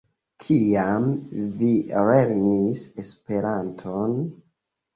[0.45, 1.05] Kiam
[1.59, 1.69] vi
[2.09, 4.21] lernis Esperanton?